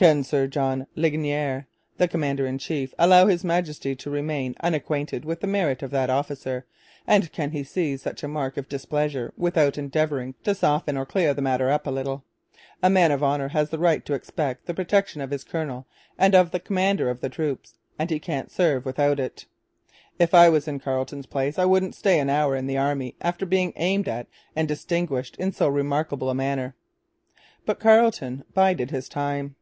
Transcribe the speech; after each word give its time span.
'Can 0.00 0.22
Sir 0.22 0.46
John 0.46 0.86
Ligonier 0.94 1.66
(the 1.96 2.06
commander 2.06 2.46
in 2.46 2.56
chief) 2.58 2.94
allow 3.00 3.26
His 3.26 3.42
Majesty 3.42 3.96
to 3.96 4.08
remain 4.10 4.54
unacquainted 4.60 5.24
with 5.24 5.40
the 5.40 5.48
merit 5.48 5.82
of 5.82 5.90
that 5.90 6.08
officer, 6.08 6.66
and 7.04 7.32
can 7.32 7.50
he 7.50 7.64
see 7.64 7.96
such 7.96 8.22
a 8.22 8.28
mark 8.28 8.56
of 8.56 8.68
displeasure 8.68 9.32
without 9.36 9.76
endeavouring 9.76 10.36
to 10.44 10.54
soften 10.54 10.96
or 10.96 11.04
clear 11.04 11.34
the 11.34 11.42
matter 11.42 11.68
up 11.68 11.84
a 11.84 11.90
little? 11.90 12.22
A 12.80 12.88
man 12.88 13.10
of 13.10 13.24
honour 13.24 13.48
has 13.48 13.70
the 13.70 13.78
right 13.80 14.04
to 14.06 14.14
expect 14.14 14.66
the 14.66 14.72
protection 14.74 15.20
of 15.20 15.32
his 15.32 15.42
Colonel 15.42 15.84
and 16.16 16.32
of 16.32 16.52
the 16.52 16.60
Commander 16.60 17.10
of 17.10 17.20
the 17.20 17.28
troops, 17.28 17.74
and 17.98 18.08
he 18.08 18.20
can't 18.20 18.52
serve 18.52 18.84
without 18.86 19.18
it. 19.18 19.46
If 20.16 20.32
I 20.32 20.48
was 20.48 20.68
in 20.68 20.78
Carleton's 20.78 21.26
place 21.26 21.58
I 21.58 21.64
wouldn't 21.64 21.96
stay 21.96 22.20
an 22.20 22.30
hour 22.30 22.54
in 22.54 22.68
the 22.68 22.78
Army 22.78 23.16
after 23.20 23.44
being 23.44 23.72
aimed 23.74 24.06
at 24.06 24.28
and 24.54 24.68
distinguished 24.68 25.34
in 25.38 25.50
so 25.50 25.66
remarkable 25.66 26.30
a 26.30 26.36
manner.' 26.36 26.76
But 27.66 27.80
Carleton 27.80 28.44
bided 28.54 28.92
his 28.92 29.08
time. 29.08 29.56